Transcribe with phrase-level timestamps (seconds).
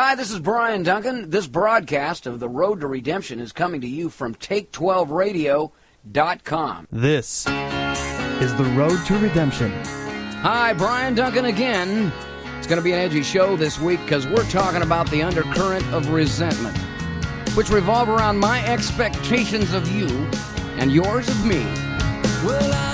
[0.00, 1.30] Hi, this is Brian Duncan.
[1.30, 6.86] This broadcast of The Road to Redemption is coming to you from Take12Radio.com.
[6.92, 9.72] This is The Road to Redemption.
[9.72, 12.12] Hi, Brian Duncan again.
[12.58, 15.84] It's going to be an edgy show this week because we're talking about the undercurrent
[15.86, 16.78] of resentment,
[17.56, 20.06] which revolve around my expectations of you
[20.78, 21.64] and yours of me.
[22.44, 22.87] Well,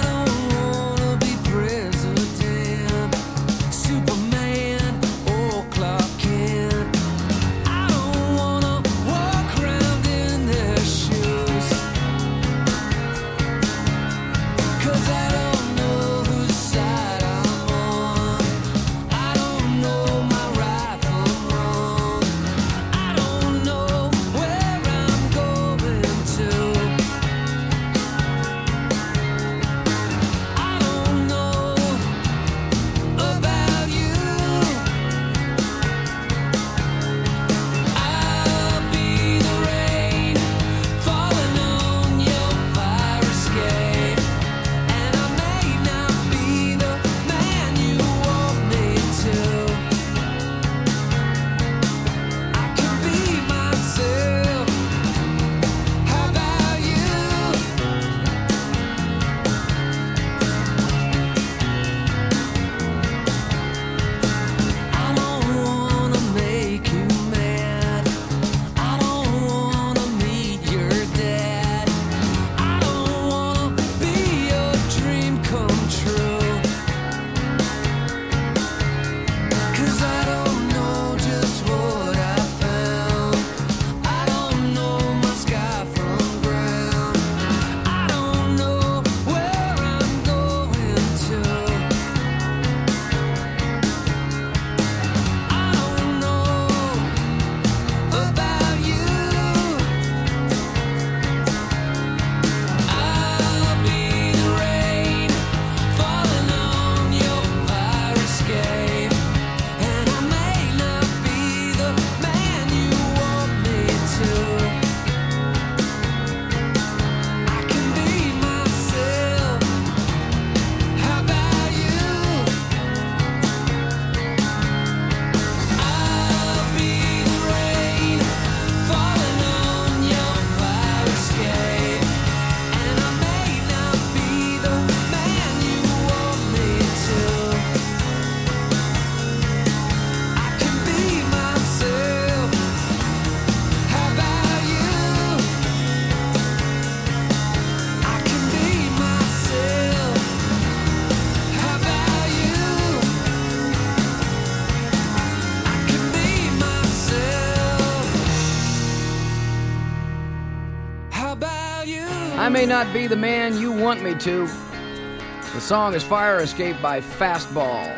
[162.85, 164.47] not be the man you want me to.
[164.47, 167.89] The song is Fire Escape by Fastball.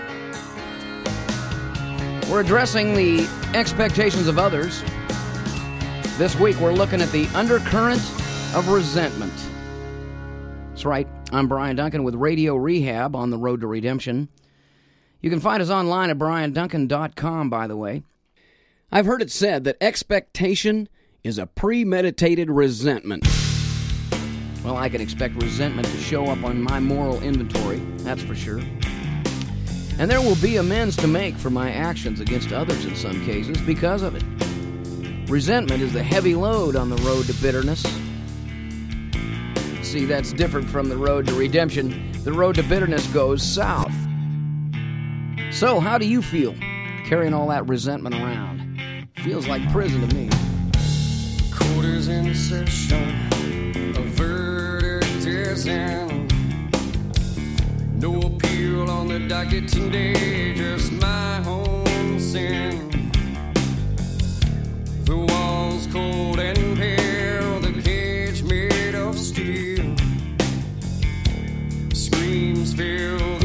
[2.31, 4.83] We're addressing the expectations of others.
[6.19, 8.01] This week we're looking at the undercurrent
[8.55, 9.33] of resentment.
[10.69, 11.09] That's right.
[11.33, 14.29] I'm Brian Duncan with Radio Rehab on the Road to Redemption.
[15.21, 18.03] You can find us online at brianduncan.com, by the way.
[18.93, 20.89] I've heard it said that expectation
[21.25, 23.27] is a premeditated resentment.
[24.67, 28.59] Well, I can expect resentment to show up on my moral inventory, that's for sure.
[30.01, 33.59] And there will be amends to make for my actions against others in some cases
[33.61, 35.31] because of it.
[35.31, 37.81] Resentment is the heavy load on the road to bitterness.
[39.83, 42.11] See, that's different from the road to redemption.
[42.25, 43.95] The road to bitterness goes south.
[45.53, 46.57] So, how do you feel
[47.05, 49.07] carrying all that resentment around?
[49.19, 50.29] Feels like prison to me.
[51.85, 53.31] Is in session.
[53.97, 54.46] A verdict
[57.99, 63.11] No appeal on the docket today, just my own sin.
[65.05, 69.97] The walls cold and pale, the cage made of steel.
[71.95, 73.36] Screams fill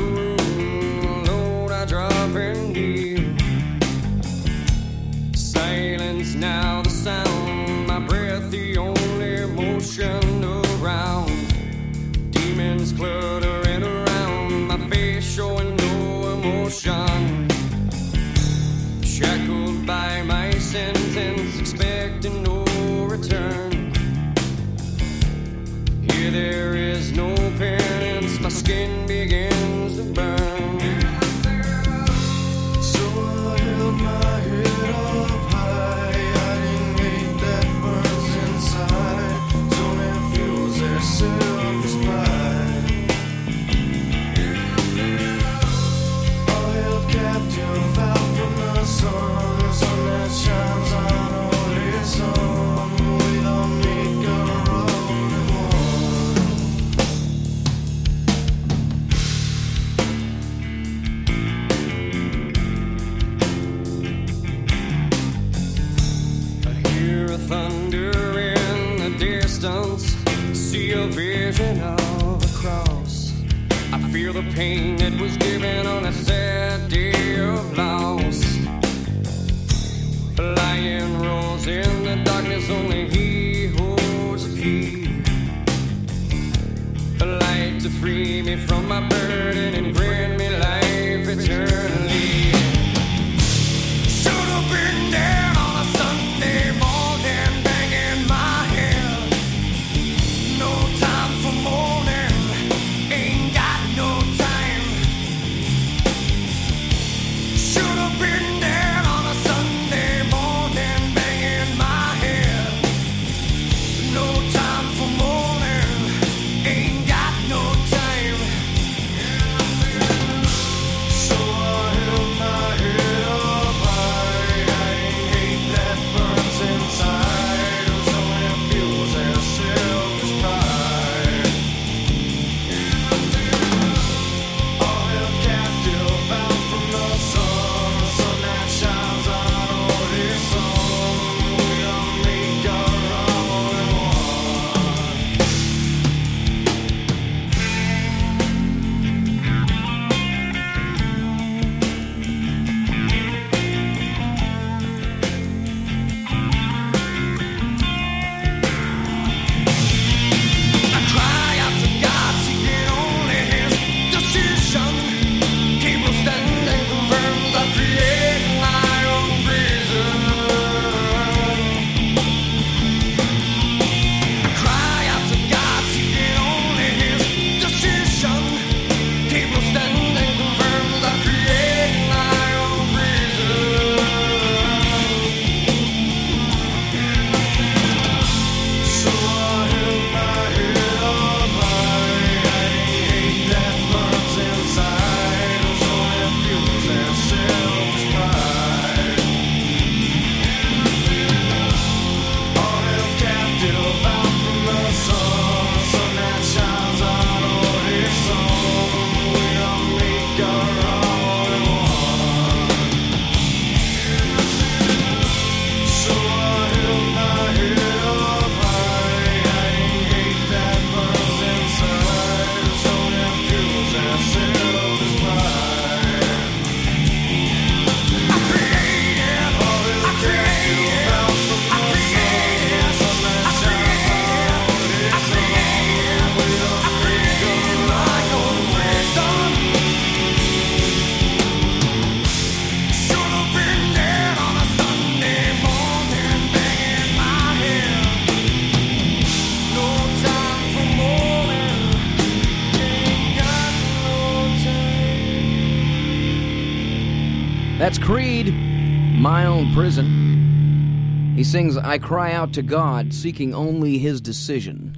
[261.52, 264.96] sings, I cry out to God, seeking only his decision.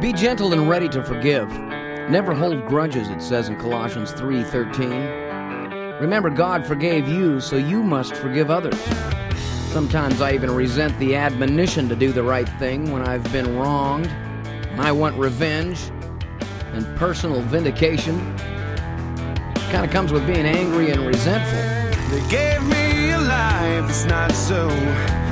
[0.00, 1.50] Be gentle and ready to forgive.
[2.08, 6.00] Never hold grudges, it says in Colossians 3:13.
[6.00, 8.80] Remember God forgave you, so you must forgive others.
[9.68, 14.10] Sometimes I even resent the admonition to do the right thing when I've been wronged.
[14.78, 15.78] I want revenge
[16.72, 18.18] and personal vindication.
[19.70, 21.73] Kind of comes with being angry and resentful.
[22.10, 25.23] They gave me a life, it's not so.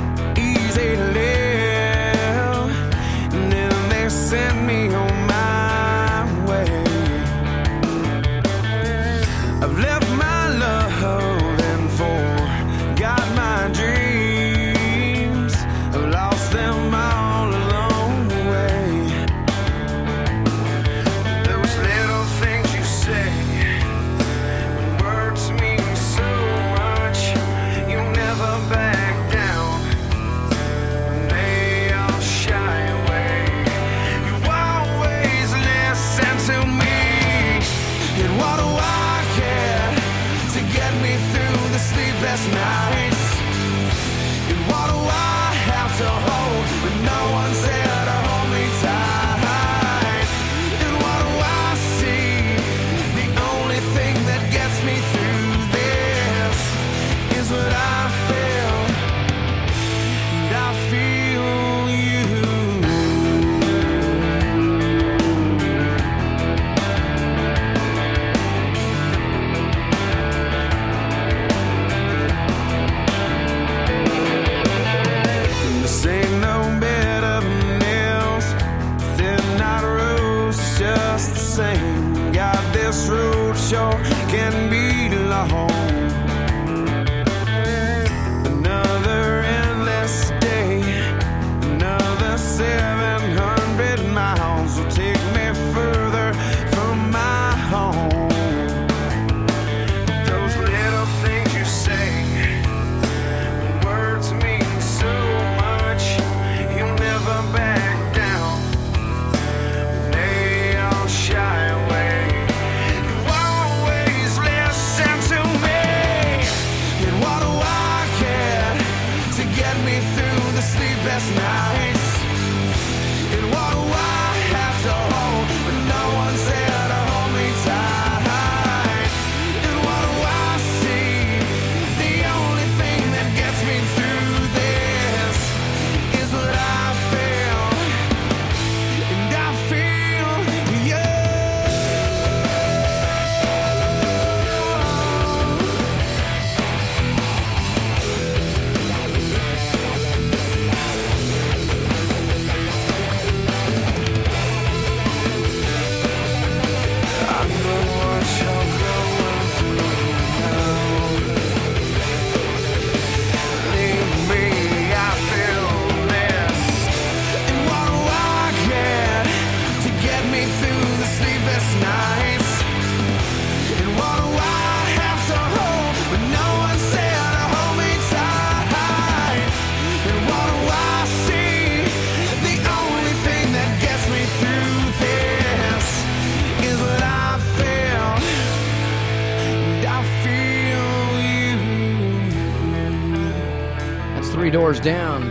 [194.53, 195.27] Doors Down.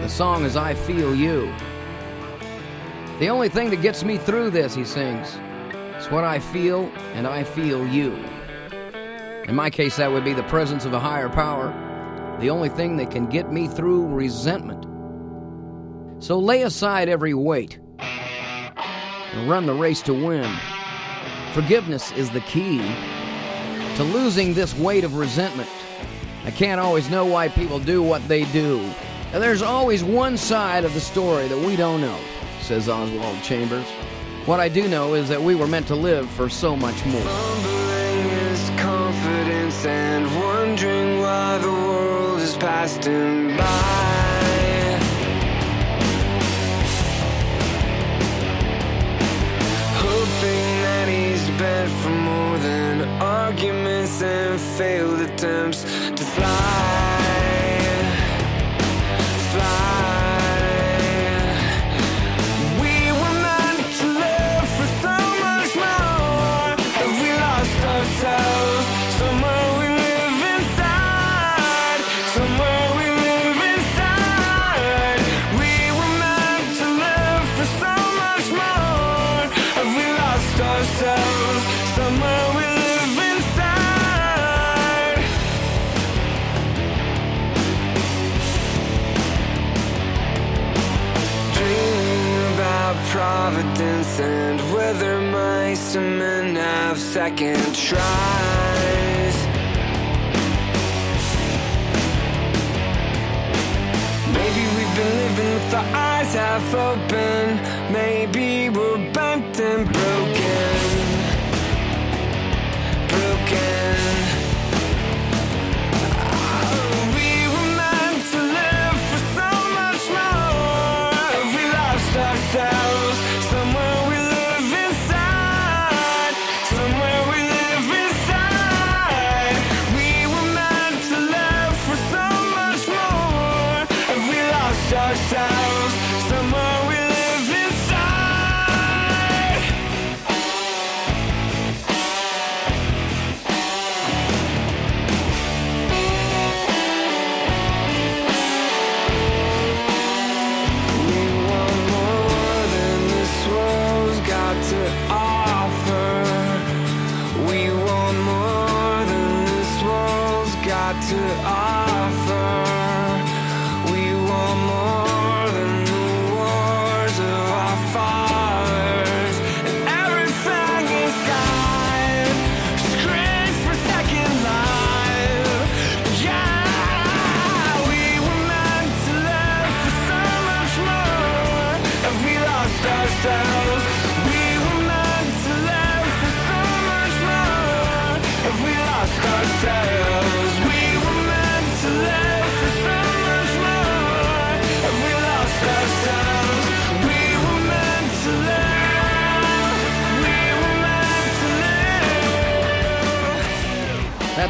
[0.00, 1.54] The song is I Feel You.
[3.18, 5.38] The only thing that gets me through this, he sings,
[5.98, 8.14] is what I feel, and I feel you.
[9.46, 11.68] In my case, that would be the presence of a higher power,
[12.40, 14.86] the only thing that can get me through resentment.
[16.18, 20.50] So lay aside every weight and run the race to win.
[21.52, 22.78] Forgiveness is the key
[23.96, 25.68] to losing this weight of resentment.
[26.44, 28.80] I can't always know why people do what they do.
[29.32, 32.18] And there's always one side of the story that we don't know,
[32.60, 33.86] says Oswald Chambers.
[34.46, 37.20] What I do know is that we were meant to live for so much more.
[37.20, 42.00] Fumbling his confidence and wondering why the world
[42.60, 44.20] passed him by.
[49.96, 55.84] Hoping that he's bent for more than arguments and failed attempts
[93.52, 99.36] providence and whether mice and men have second tries.
[104.36, 107.92] Maybe we've been living with our eyes half open.
[107.92, 110.30] Maybe we're bent and broken.
[110.30, 110.79] Broken.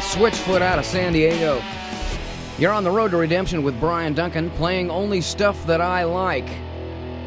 [0.01, 1.61] Switchfoot out of San Diego.
[2.57, 6.49] You're on the road to redemption with Brian Duncan, playing only stuff that I like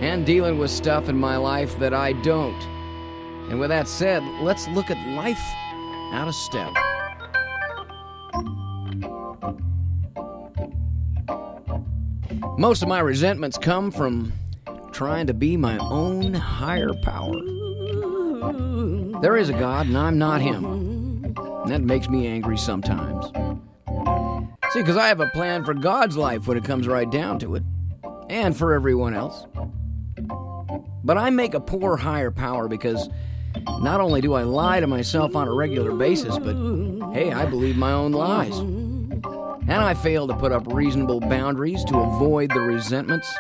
[0.01, 2.61] and dealing with stuff in my life that I don't.
[3.49, 5.41] And with that said, let's look at life
[6.13, 6.73] out of step.
[12.59, 14.33] Most of my resentments come from
[14.93, 17.41] trying to be my own higher power.
[19.21, 20.84] There is a God, and I'm not Him.
[21.65, 23.27] And that makes me angry sometimes.
[24.73, 27.55] See, because I have a plan for God's life when it comes right down to
[27.55, 27.63] it,
[28.29, 29.47] and for everyone else.
[31.03, 33.09] But I make a poor higher power because
[33.81, 36.55] not only do I lie to myself on a regular basis, but
[37.13, 38.59] hey, I believe my own lies.
[38.59, 43.33] And I fail to put up reasonable boundaries to avoid the resentments.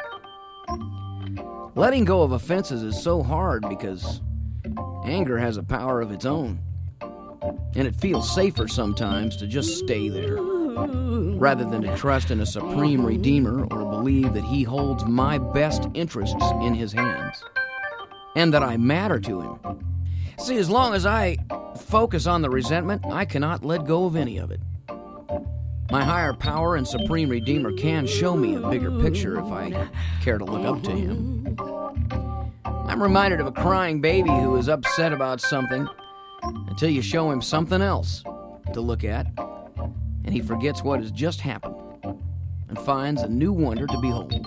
[1.74, 4.22] Letting go of offenses is so hard because
[5.04, 6.60] anger has a power of its own.
[7.76, 12.46] And it feels safer sometimes to just stay there rather than to trust in a
[12.46, 17.42] supreme redeemer or believe that he holds my best interests in his hands
[18.36, 19.58] and that I matter to him.
[20.38, 21.36] See, as long as I
[21.78, 24.60] focus on the resentment, I cannot let go of any of it.
[25.90, 29.88] My higher power and supreme redeemer can show me a bigger picture if I
[30.22, 31.56] care to look up to him.
[32.64, 35.88] I'm reminded of a crying baby who is upset about something
[36.68, 38.22] until you show him something else
[38.72, 39.26] to look at,
[40.24, 41.76] and he forgets what has just happened
[42.68, 44.46] and finds a new wonder to behold.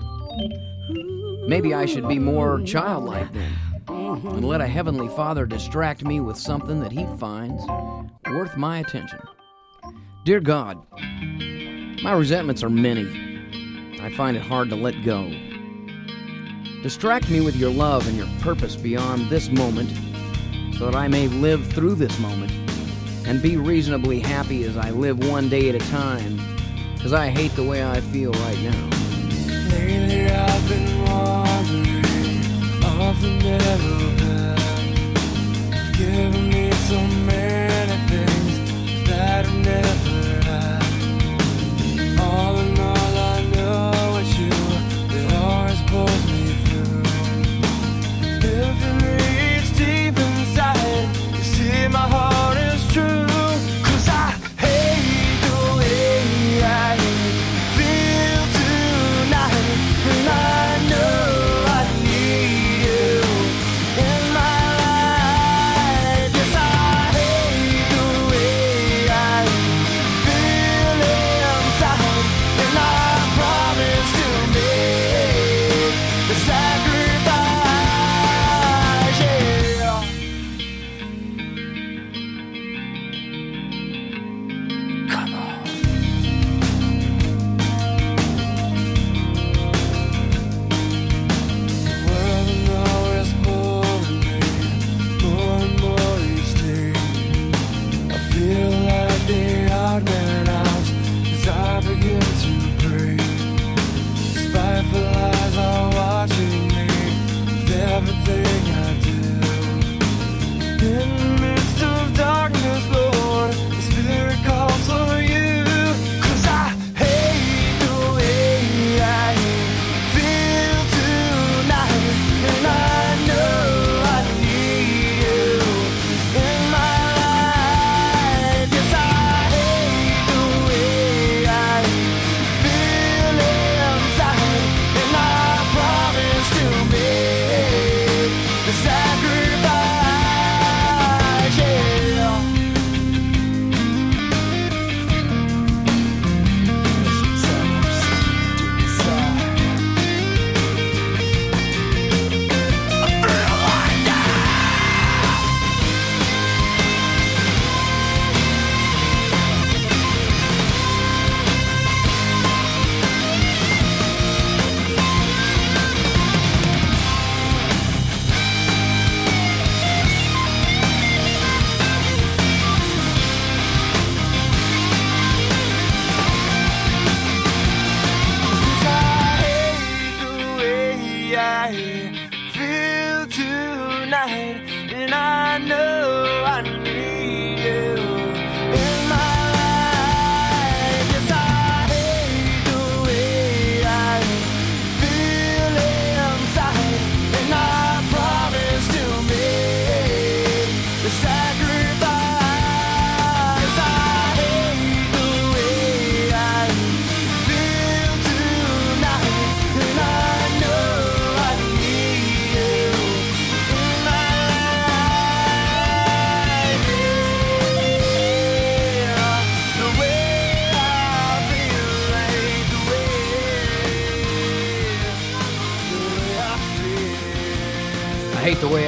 [1.47, 3.53] Maybe I should be more childlike then
[3.87, 7.65] and let a heavenly Father distract me with something that he finds
[8.27, 9.19] worth my attention.
[10.25, 10.85] Dear God,
[12.03, 13.99] my resentments are many.
[14.01, 15.29] I find it hard to let go.
[16.83, 19.91] Distract me with your love and your purpose beyond this moment
[20.77, 22.51] so that I may live through this moment
[23.25, 26.39] and be reasonably happy as I live one day at a time
[26.95, 28.89] because I hate the way I feel right now.
[29.71, 34.07] Lately I've been wandering off the path.
[35.99, 40.06] You've me so many things that I've never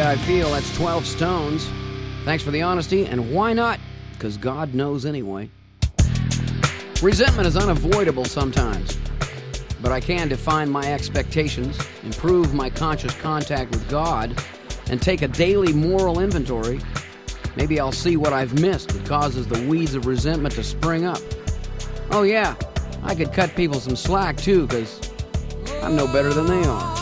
[0.10, 0.50] I Feel.
[0.50, 1.70] That's 12 Stones.
[2.26, 3.80] Thanks for the honesty, and why not?
[4.14, 5.52] Because God knows anyway.
[7.04, 8.98] Resentment is unavoidable sometimes,
[9.84, 14.36] but I can define my expectations, improve my conscious contact with God,
[14.90, 16.80] and take a daily moral inventory.
[17.56, 21.22] Maybe I'll see what I've missed that causes the weeds of resentment to spring up.
[22.10, 22.56] Oh, yeah,
[23.04, 25.14] I could cut people some slack too, because
[25.84, 26.99] I'm no better than they are.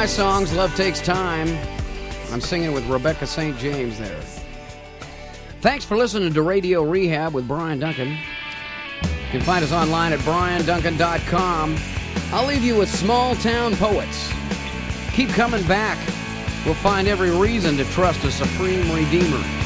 [0.00, 1.46] my songs, Love Takes Time.
[2.32, 3.54] I'm singing with Rebecca St.
[3.58, 4.22] James there.
[5.60, 8.08] Thanks for listening to Radio Rehab with Brian Duncan.
[8.08, 11.76] You can find us online at brianduncan.com.
[12.32, 14.32] I'll leave you with Small Town Poets.
[15.12, 15.98] Keep coming back.
[16.64, 19.59] We'll find every reason to trust a supreme redeemer.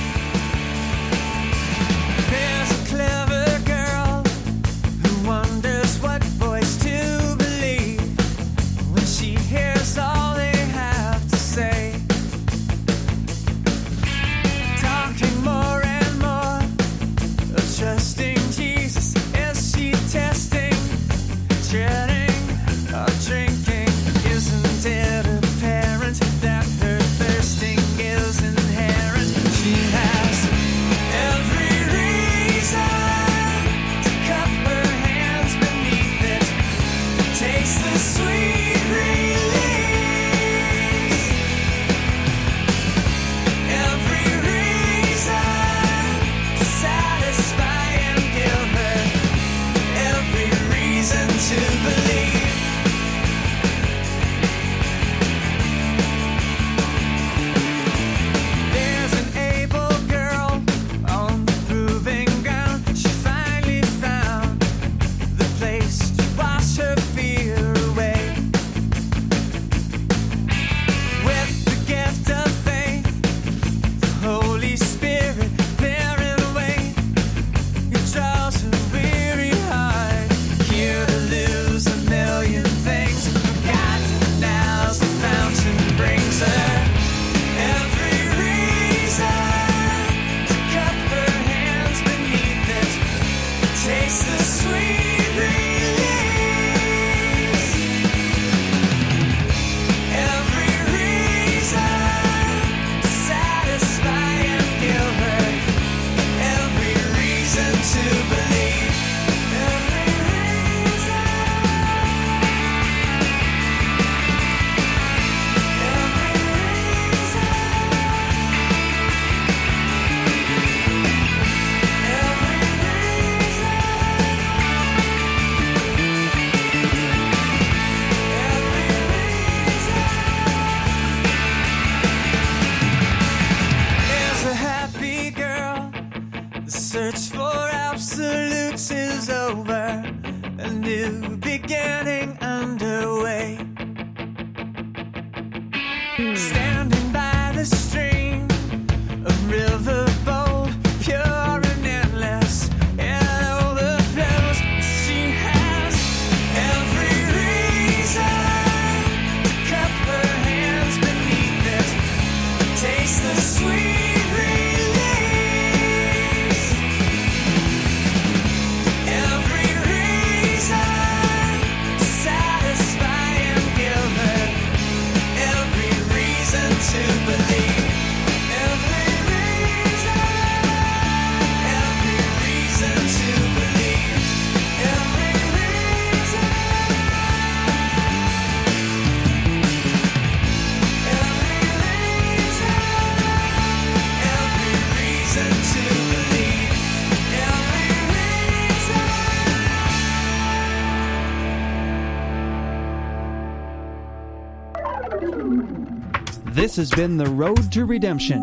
[206.74, 208.42] This has been The Road to Redemption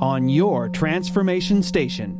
[0.00, 2.18] on your transformation station.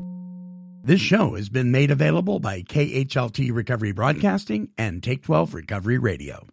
[0.83, 6.39] This show has been made available by KHLT Recovery Broadcasting and Take 12 Recovery Radio.